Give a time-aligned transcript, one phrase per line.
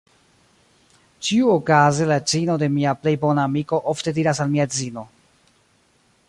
[1.27, 5.07] Ĉiuokaze la edzino de mia plej bona amiko ofte diras al mia edzino: